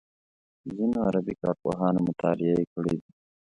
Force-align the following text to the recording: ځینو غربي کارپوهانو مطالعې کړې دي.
ځینو 0.75 0.97
غربي 1.05 1.33
کارپوهانو 1.41 1.99
مطالعې 2.07 2.63
کړې 2.73 2.95
دي. 3.01 3.09